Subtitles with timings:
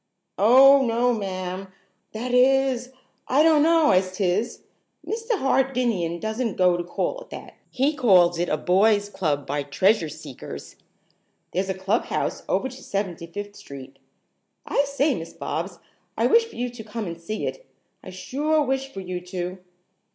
[0.39, 1.67] "Oh, no, ma'am;
[2.11, 2.91] that is,
[3.27, 4.63] I donno as 'tis.
[5.05, 5.37] Mr.
[5.37, 7.53] Hardinian doesn't go to call it that.
[7.69, 10.75] He calls it a boys' club by Treasure Seekers.
[11.53, 13.99] There's a clubhouse over to Seventy fifth Street.
[14.65, 15.77] I say, Miss Bobs,
[16.17, 17.69] I wish for you to come and see it.
[18.03, 19.59] I sure wish for you to."